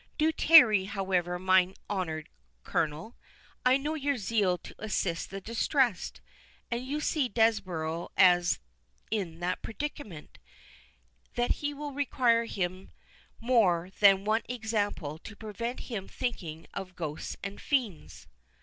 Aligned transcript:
"Do 0.17 0.31
tarry, 0.31 0.85
however, 0.85 1.37
mine 1.37 1.75
honoured 1.87 2.27
Colonel—I 2.63 3.77
know 3.77 3.93
your 3.93 4.17
zeal 4.17 4.57
to 4.57 4.73
assist 4.79 5.29
the 5.29 5.39
distressed, 5.39 6.21
and 6.71 6.83
you 6.83 6.99
see 6.99 7.29
Desborough 7.29 8.09
is 8.17 8.57
in 9.11 9.39
that 9.41 9.61
predicament, 9.61 10.39
that 11.35 11.51
he 11.51 11.75
will 11.75 11.91
require 11.93 12.45
near 12.45 12.45
him 12.45 12.91
more 13.39 13.91
than 13.99 14.25
one 14.25 14.41
example 14.49 15.19
to 15.19 15.35
prevent 15.35 15.81
him 15.81 16.07
thinking 16.07 16.65
of 16.73 16.95
ghosts 16.95 17.37
and 17.43 17.61
fiends." 17.61 18.25